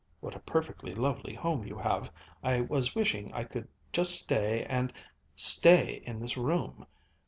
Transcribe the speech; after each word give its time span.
What 0.19 0.33
a 0.35 0.39
perfectly 0.39 0.95
lovely 0.95 1.35
home 1.35 1.63
you 1.67 1.77
have! 1.77 2.11
I 2.41 2.61
was 2.61 2.95
wishing 2.95 3.31
I 3.35 3.43
could 3.43 3.67
just 3.93 4.15
stay 4.15 4.65
and 4.65 4.91
stay 5.35 6.01
in 6.07 6.19
this 6.19 6.37
room." 6.37 6.87